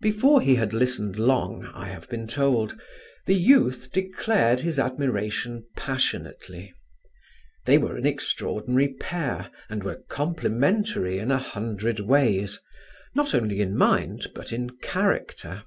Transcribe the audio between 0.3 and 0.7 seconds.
he